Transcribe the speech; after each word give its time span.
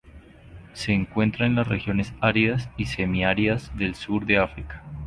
Se 0.73 0.93
encuentra 0.93 1.45
en 1.45 1.53
las 1.53 1.67
regiones 1.67 2.11
áridas 2.21 2.69
y 2.75 2.85
semiáridas 2.87 3.69
del 3.77 3.93
sur 3.93 4.25
de 4.25 4.39
África. 4.39 4.81